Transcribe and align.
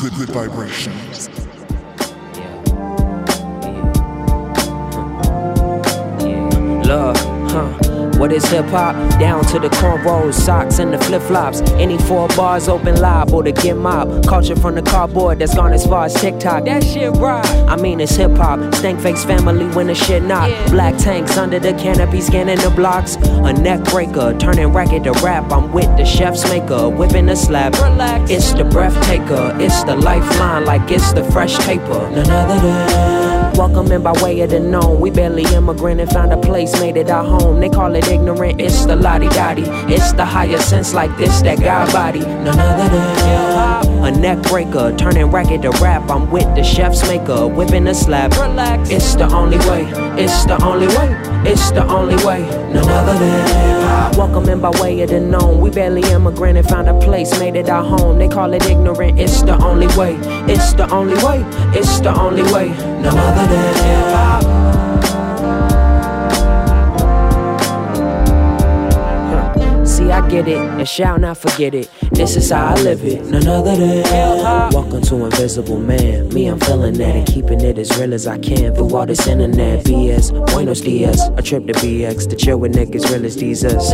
good, 0.00 0.14
good 0.14 0.28
vibrations. 0.30 1.28
Love, 6.86 7.16
huh? 7.50 7.87
What 8.18 8.32
is 8.32 8.44
hip 8.48 8.66
hop? 8.66 8.94
Down 9.20 9.44
to 9.44 9.60
the 9.60 9.68
cornrows, 9.68 10.34
socks, 10.34 10.80
and 10.80 10.92
the 10.92 10.98
flip 10.98 11.22
flops. 11.22 11.60
Any 11.72 11.98
four 11.98 12.26
bars 12.28 12.68
open 12.68 13.00
liable 13.00 13.44
to 13.44 13.52
get 13.52 13.76
mob. 13.76 14.26
Culture 14.26 14.56
from 14.56 14.74
the 14.74 14.82
cardboard 14.82 15.38
that's 15.38 15.54
gone 15.54 15.72
as 15.72 15.86
far 15.86 16.06
as 16.06 16.14
TikTok. 16.14 16.64
That 16.64 16.82
shit 16.82 17.12
right. 17.12 17.46
I 17.68 17.76
mean, 17.76 18.00
it's 18.00 18.16
hip 18.16 18.32
hop. 18.32 18.74
Stank 18.74 19.00
face 19.00 19.24
family 19.24 19.66
when 19.68 19.86
the 19.86 19.94
shit 19.94 20.24
knock. 20.24 20.50
Yeah. 20.50 20.70
Black 20.70 20.96
tanks 20.98 21.36
under 21.38 21.60
the 21.60 21.72
canopy, 21.74 22.20
scanning 22.20 22.58
the 22.58 22.70
blocks. 22.70 23.14
A 23.14 23.52
neck 23.52 23.84
breaker, 23.84 24.36
turning 24.38 24.72
racket 24.72 25.04
to 25.04 25.12
rap. 25.24 25.52
I'm 25.52 25.72
with 25.72 25.96
the 25.96 26.04
chef's 26.04 26.42
maker, 26.50 26.88
whipping 26.88 27.26
the 27.26 27.36
slab. 27.36 27.74
Relax. 27.74 28.30
It's 28.30 28.52
the 28.52 28.64
breath 28.64 29.00
taker, 29.06 29.56
it's 29.60 29.84
the 29.84 29.94
lifeline, 29.94 30.64
like 30.64 30.90
it's 30.90 31.12
the 31.12 31.22
fresh 31.30 31.56
paper. 31.66 32.10
None 32.10 32.30
other 32.30 32.60
than. 32.60 33.47
Welcoming 33.58 34.04
by 34.04 34.12
way 34.22 34.40
of 34.42 34.50
the 34.50 34.60
known. 34.60 35.00
We 35.00 35.10
barely 35.10 35.42
immigrant 35.52 36.00
and 36.00 36.08
found 36.08 36.32
a 36.32 36.36
place, 36.36 36.72
made 36.78 36.96
it 36.96 37.10
our 37.10 37.24
home. 37.24 37.58
They 37.58 37.68
call 37.68 37.92
it 37.96 38.06
ignorant, 38.06 38.60
it's 38.60 38.86
the 38.86 38.94
lottie 38.94 39.28
dottie. 39.30 39.64
It's 39.92 40.12
the 40.12 40.24
higher 40.24 40.58
sense 40.58 40.94
like 40.94 41.16
this 41.16 41.42
that 41.42 41.58
God 41.58 41.92
body. 41.92 42.20
None 42.20 42.56
other 42.56 42.88
than 42.88 44.04
a 44.04 44.10
neck 44.12 44.42
breaker, 44.44 44.94
turning 44.96 45.26
racket 45.32 45.62
to 45.62 45.70
rap. 45.82 46.08
I'm 46.08 46.30
with 46.30 46.54
the 46.54 46.62
chef's 46.62 47.02
maker, 47.08 47.48
whipping 47.48 47.84
the 47.84 47.94
slab. 47.94 48.32
Relax. 48.34 48.90
It's 48.90 49.16
the 49.16 49.26
only 49.34 49.58
way, 49.58 49.82
it's 50.16 50.44
the 50.44 50.62
only 50.62 50.86
way, 50.86 51.10
it's 51.44 51.72
the 51.72 51.84
only 51.84 52.16
way. 52.24 52.42
None 52.72 52.88
other 52.88 53.18
than 53.18 54.16
welcoming 54.16 54.60
by 54.60 54.70
way 54.80 55.00
of 55.02 55.10
the 55.10 55.20
known. 55.20 55.60
We 55.60 55.70
barely 55.70 56.02
immigrant 56.10 56.58
and 56.58 56.68
found 56.68 56.88
a 56.88 56.98
place, 57.00 57.38
made 57.38 57.56
it 57.56 57.68
our 57.68 57.84
home. 57.84 58.18
They 58.18 58.28
call 58.28 58.52
it 58.54 58.64
ignorant, 58.66 59.18
it's 59.18 59.42
the 59.42 59.60
only 59.62 59.88
way, 59.96 60.16
it's 60.52 60.72
the 60.74 60.88
only 60.92 61.16
way, 61.24 61.44
it's 61.76 62.00
the 62.00 62.14
only 62.18 62.44
way. 62.52 62.68
None 63.02 63.18
other 63.18 63.47
than 63.48 64.57
get 70.28 70.46
it 70.46 70.58
and 70.58 70.88
shall 70.88 71.18
not 71.18 71.38
forget 71.38 71.74
it. 71.74 71.90
This 72.12 72.36
is 72.36 72.50
how 72.50 72.66
I 72.66 72.74
live 72.82 73.02
it, 73.04 73.24
none 73.24 73.46
other 73.48 73.76
than 73.76 74.04
uh-huh. 74.04 74.70
Welcome 74.72 75.02
to 75.02 75.24
Invisible 75.24 75.78
Man. 75.78 76.28
Me, 76.34 76.46
I'm 76.46 76.60
feeling 76.60 76.94
that 76.94 77.16
and 77.16 77.26
keeping 77.26 77.60
it 77.60 77.78
as 77.78 77.96
real 77.98 78.12
as 78.12 78.26
I 78.26 78.38
can 78.38 78.74
through 78.74 78.94
all 78.94 79.06
this 79.06 79.26
internet 79.26 79.84
BS. 79.84 80.32
Buenos 80.52 80.80
dias, 80.80 81.20
a 81.36 81.42
trip 81.42 81.66
to 81.66 81.72
BX 81.74 82.28
to 82.28 82.36
chill 82.36 82.58
with 82.58 82.74
niggas 82.74 83.10
real 83.10 83.24
as 83.24 83.36
Jesus. 83.36 83.92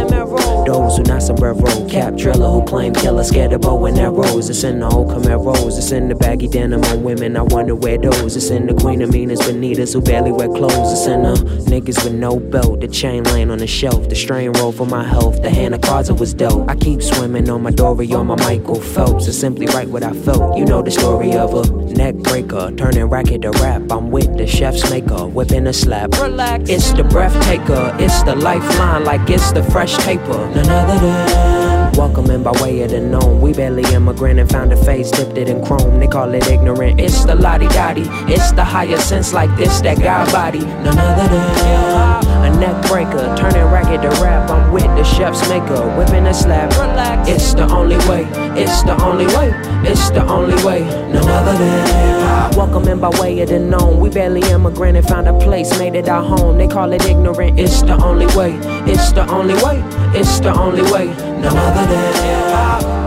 Those 0.66 0.96
who 0.96 1.02
not 1.04 1.22
sombrero, 1.22 1.88
cap 1.88 2.16
driller 2.16 2.48
who 2.48 2.64
claim 2.64 2.94
killer, 2.94 3.24
scared 3.24 3.52
of 3.52 3.60
bow 3.60 3.84
and 3.86 3.98
arrows. 3.98 4.50
It's 4.50 4.64
in 4.64 4.80
the 4.80 4.88
old 4.88 5.10
Camaros, 5.10 5.78
it's 5.78 5.92
in 5.92 6.08
the 6.08 6.14
baggy 6.14 6.48
denim 6.48 6.82
on 6.84 7.02
women. 7.02 7.36
I 7.36 7.42
wonder 7.42 7.74
where 7.74 7.98
those. 7.98 8.36
It's 8.36 8.50
in 8.50 8.66
the 8.66 8.74
Queen 8.74 9.02
of 9.02 9.12
Meanest 9.12 9.42
Bonitas 9.42 9.92
who 9.92 10.00
barely 10.00 10.32
wear 10.32 10.48
clothes. 10.48 10.92
It's 10.92 11.06
in 11.06 11.22
the 11.22 11.34
niggas 11.70 12.02
with 12.02 12.14
no 12.14 12.40
belt, 12.40 12.80
the 12.80 12.88
chain 12.88 13.22
laying 13.24 13.50
on 13.50 13.58
the 13.58 13.66
shelf, 13.66 14.08
the 14.08 14.16
strain 14.16 14.52
roll 14.52 14.72
for 14.72 14.86
my 14.86 15.04
health, 15.04 15.40
the 15.42 15.50
hand 15.50 15.74
of 15.74 15.80
cards 15.80 16.08
it 16.08 16.23
was 16.24 16.32
dope. 16.32 16.70
I 16.70 16.74
keep 16.76 17.02
swimming 17.02 17.50
on 17.50 17.62
my 17.62 17.70
Dory 17.70 18.10
on 18.14 18.28
my 18.28 18.36
Michael 18.36 18.80
Phelps. 18.80 19.26
To 19.26 19.32
simply 19.32 19.66
write 19.66 19.88
what 19.88 20.02
I 20.02 20.14
felt. 20.14 20.56
You 20.56 20.64
know 20.64 20.80
the 20.80 20.90
story 20.90 21.34
of 21.34 21.52
a 21.52 21.64
neck 21.92 22.14
breaker, 22.14 22.72
turning 22.78 23.04
racket 23.04 23.42
to 23.42 23.50
rap. 23.50 23.92
I'm 23.92 24.10
with 24.10 24.38
the 24.38 24.46
chef's 24.46 24.88
maker, 24.88 25.26
whipping 25.26 25.66
a 25.66 25.72
slap. 25.74 26.12
Relax. 26.14 26.70
It's 26.70 26.92
the 26.94 27.04
breath 27.04 27.38
taker, 27.44 27.94
it's 28.00 28.22
the 28.22 28.36
lifeline, 28.36 29.04
like 29.04 29.28
it's 29.28 29.52
the 29.52 29.62
fresh 29.64 29.98
taper. 29.98 30.40
None 30.54 30.70
other 30.70 30.98
than 30.98 31.73
welcoming 31.96 32.42
by 32.42 32.52
way 32.62 32.82
of 32.82 32.90
the 32.90 33.00
known. 33.00 33.40
We 33.40 33.52
barely 33.52 33.84
immigrant 33.94 34.40
and 34.40 34.50
found 34.50 34.72
a 34.72 34.76
face 34.84 35.10
dipped 35.10 35.36
it 35.38 35.48
in 35.48 35.64
chrome. 35.64 35.98
They 35.98 36.06
call 36.06 36.32
it 36.34 36.46
ignorant. 36.48 37.00
It's 37.00 37.24
the 37.24 37.34
lottie 37.34 37.68
dottie. 37.68 38.08
It's 38.32 38.52
the 38.52 38.64
higher 38.64 38.98
sense 38.98 39.32
like 39.32 39.54
this 39.56 39.80
that 39.82 39.98
God 39.98 40.30
body. 40.32 40.60
None 40.60 40.98
other 40.98 41.28
than 41.28 42.34
a 42.44 42.60
neck 42.60 42.86
breaker, 42.86 43.34
turning 43.36 43.64
racket 43.72 44.02
to 44.02 44.08
rap. 44.22 44.50
I'm 44.50 44.72
with 44.72 44.84
the 44.84 45.04
chef's 45.04 45.48
maker, 45.48 45.80
whipping 45.96 46.26
a 46.26 46.34
slab. 46.34 46.70
Relax. 46.72 47.28
It's 47.28 47.54
the 47.54 47.66
only 47.72 47.96
way. 48.08 48.26
It's 48.60 48.82
the 48.82 49.00
only 49.02 49.26
way. 49.26 49.50
It's 49.88 50.10
the 50.10 50.24
only 50.26 50.62
way. 50.64 50.80
None 51.12 51.28
other 51.28 51.56
than 51.58 52.56
welcoming 52.56 53.00
by 53.00 53.10
way 53.20 53.40
of 53.40 53.48
the 53.48 53.58
known. 53.58 54.00
We 54.00 54.10
barely 54.10 54.42
immigrant 54.50 54.96
and 54.96 55.06
found 55.06 55.28
a 55.28 55.38
place, 55.38 55.78
made 55.78 55.94
it 55.94 56.08
our 56.08 56.22
home. 56.22 56.58
They 56.58 56.68
call 56.68 56.92
it 56.92 57.04
ignorant. 57.06 57.58
It's 57.58 57.82
the 57.82 57.94
only 58.02 58.26
way. 58.36 58.58
It's 58.90 59.12
the 59.12 59.28
only 59.30 59.54
way. 59.54 59.82
It's 60.18 60.40
the 60.40 60.52
only 60.52 60.82
way. 60.92 61.06
None 61.06 61.56
other 61.56 61.83
hip 61.86 63.03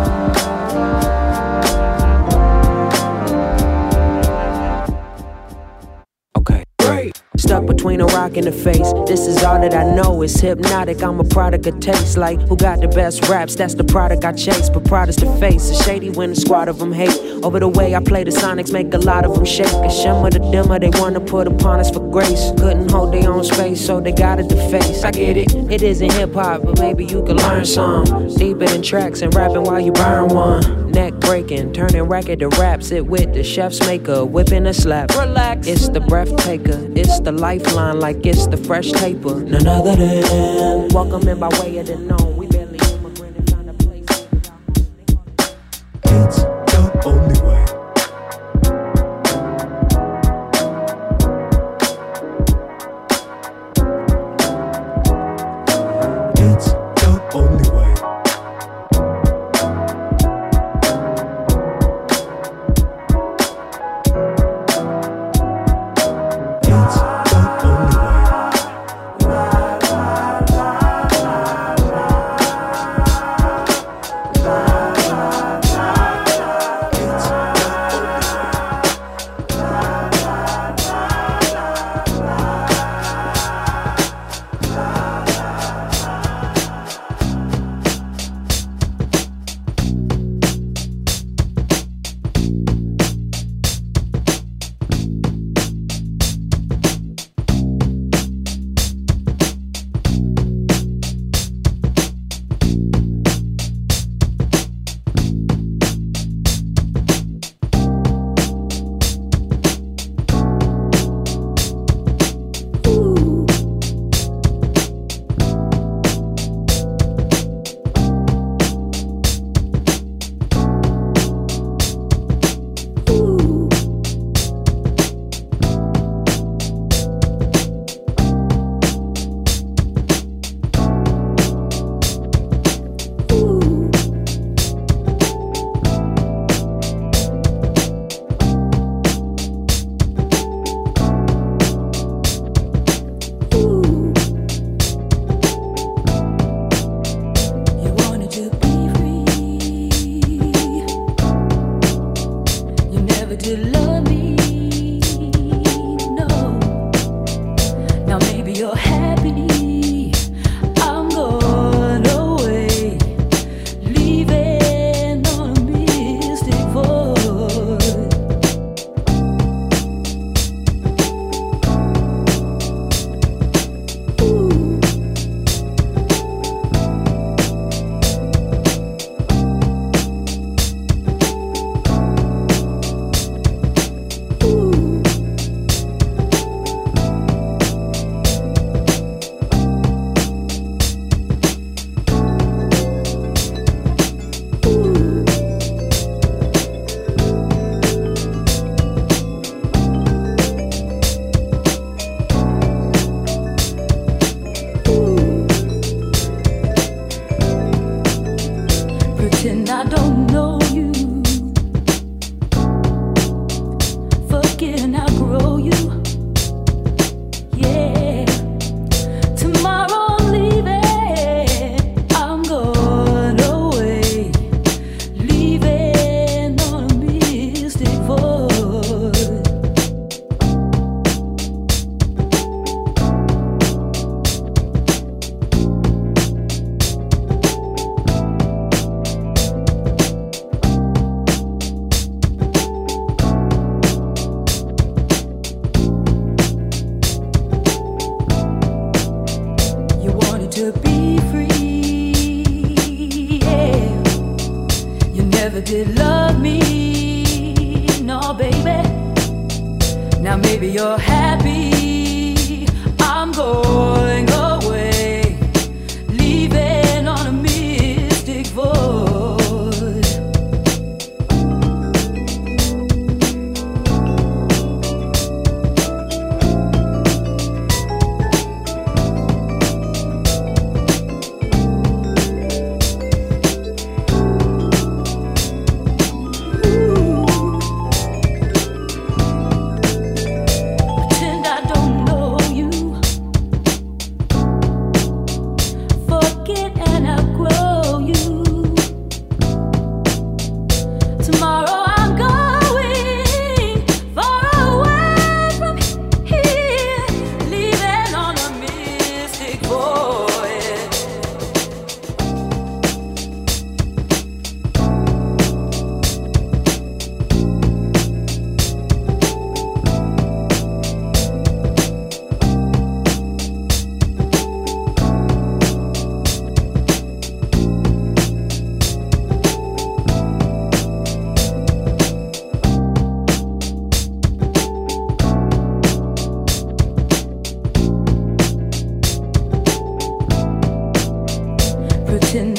Stuck 7.37 7.67
between 7.67 8.01
a 8.01 8.05
rock 8.07 8.35
and 8.35 8.47
a 8.47 8.51
face. 8.51 8.91
This 9.05 9.27
is 9.27 9.43
all 9.43 9.61
that 9.61 9.73
I 9.73 9.83
know. 9.95 10.23
It's 10.23 10.39
hypnotic. 10.39 11.03
I'm 11.03 11.19
a 11.19 11.23
product 11.23 11.67
of 11.67 11.79
taste. 11.79 12.17
Like, 12.17 12.41
who 12.47 12.57
got 12.57 12.81
the 12.81 12.87
best 12.87 13.29
raps? 13.29 13.55
That's 13.55 13.75
the 13.75 13.83
product 13.83 14.25
I 14.25 14.31
chase. 14.31 14.69
But 14.69 14.85
proud 14.85 15.07
is 15.09 15.17
the 15.17 15.31
face. 15.37 15.69
It's 15.69 15.85
shady 15.85 16.09
when 16.09 16.31
a 16.31 16.35
squad 16.35 16.67
of 16.67 16.79
them 16.79 16.91
hate. 16.91 17.15
Over 17.43 17.59
the 17.59 17.67
way 17.67 17.93
I 17.95 17.99
play 17.99 18.23
the 18.23 18.31
Sonics, 18.31 18.73
make 18.73 18.91
a 18.93 18.97
lot 18.97 19.23
of 19.23 19.35
them 19.35 19.45
shake. 19.45 19.67
A 19.67 19.91
shimmer 19.91 20.31
the 20.31 20.39
dimmer 20.51 20.79
they 20.79 20.89
wanna 20.99 21.19
put 21.19 21.47
upon 21.47 21.79
us 21.79 21.91
for 21.91 21.99
grace. 22.09 22.51
Couldn't 22.57 22.89
hold 22.89 23.13
their 23.13 23.31
own 23.31 23.43
space, 23.43 23.85
so 23.85 24.01
they 24.01 24.11
got 24.11 24.39
it 24.39 24.49
to 24.49 24.69
face. 24.71 25.03
I 25.03 25.11
get 25.11 25.37
it. 25.37 25.53
It 25.71 25.83
isn't 25.83 26.11
hip 26.13 26.33
hop, 26.33 26.63
but 26.63 26.79
maybe 26.79 27.05
you 27.05 27.23
can 27.23 27.37
learn 27.37 27.65
some. 27.65 28.05
Deeper 28.35 28.65
than 28.65 28.81
tracks 28.81 29.21
and 29.21 29.33
rapping 29.35 29.63
while 29.63 29.79
you 29.79 29.91
burn 29.91 30.29
one. 30.29 30.91
Neck 30.91 31.13
breaking, 31.19 31.73
turning 31.73 32.03
racket 32.03 32.39
to 32.39 32.49
rap. 32.49 32.81
Sit 32.81 33.05
with 33.05 33.33
the 33.33 33.43
chef's 33.43 33.79
maker, 33.81 34.25
whipping 34.25 34.65
a 34.65 34.73
slap. 34.73 35.15
Relax. 35.15 35.67
It's 35.67 35.89
the 35.89 35.99
breath 35.99 36.35
taker. 36.37 36.87
It's 36.95 37.19
the 37.19 37.26
lifeline 37.31 37.99
like 37.99 38.25
it's 38.25 38.47
the 38.47 38.57
fresh 38.57 38.91
paper. 38.93 39.41
None 39.41 39.67
other 39.67 39.95
than 39.95 40.87
welcome 40.89 41.27
in 41.27 41.39
by 41.39 41.49
way 41.59 41.77
of 41.77 41.87
the 41.87 41.95
known. 41.97 42.36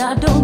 I 0.00 0.14
don't 0.14 0.37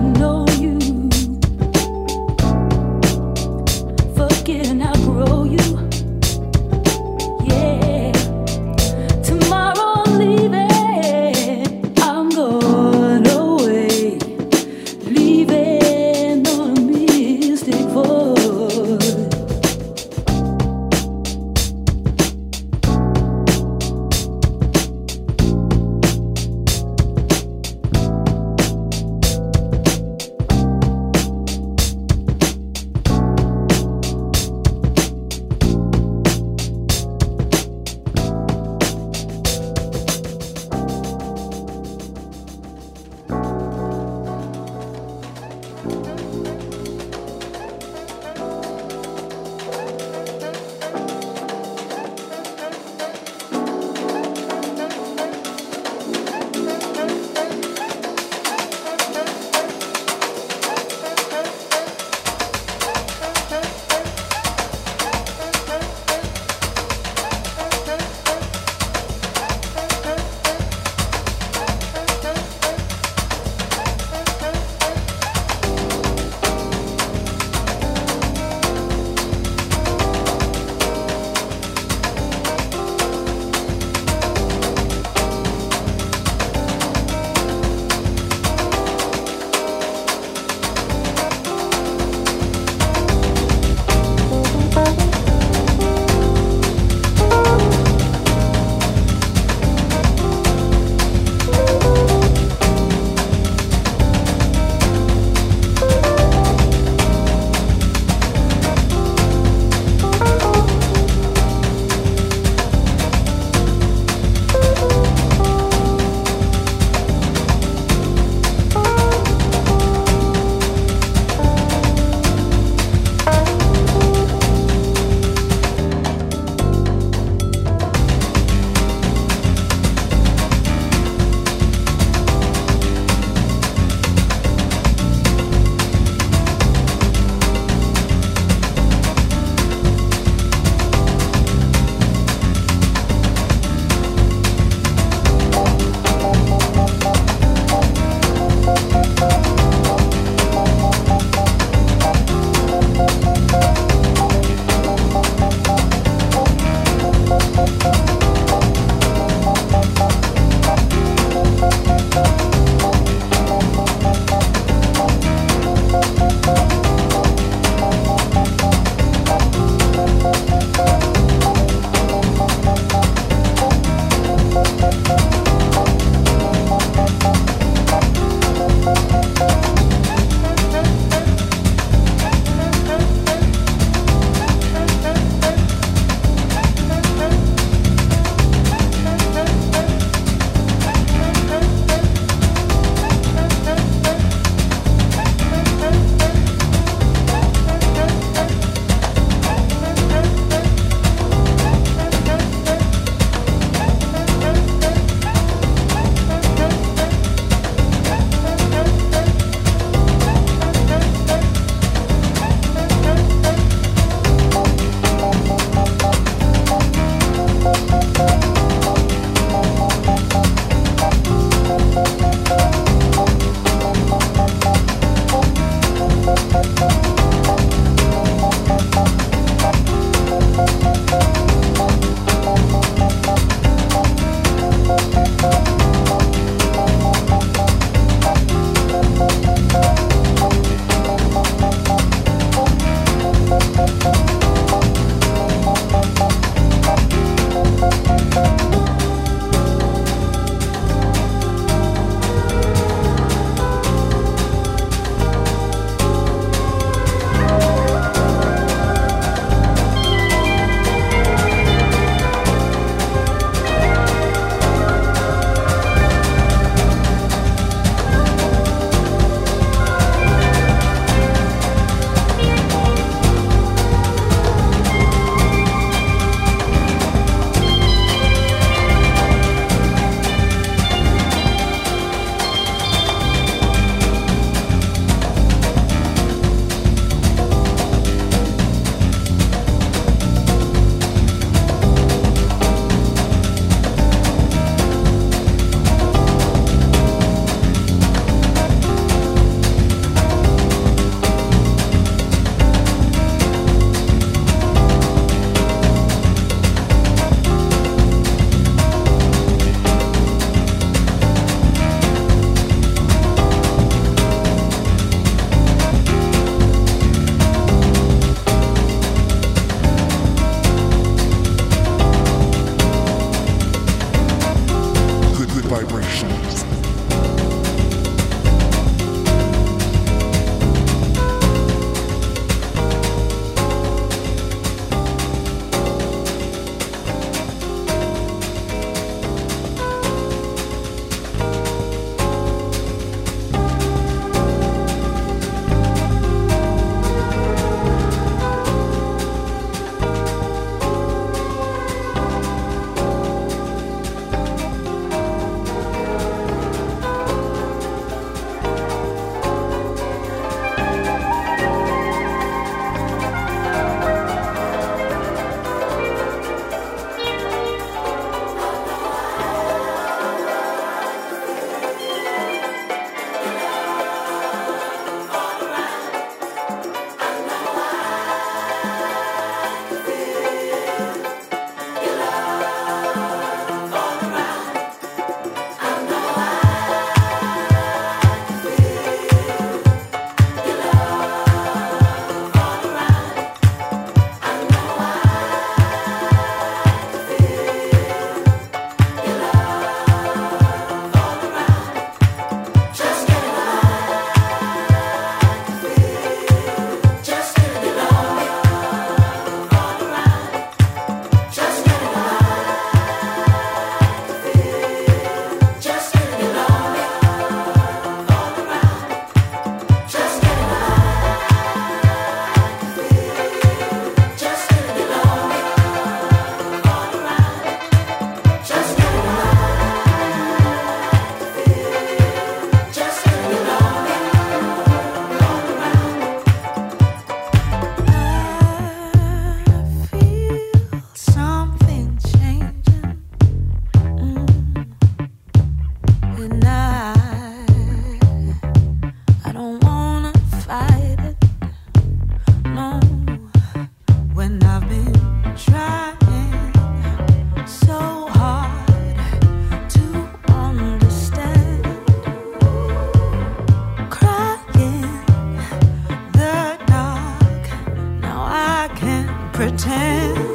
I 469.96 470.53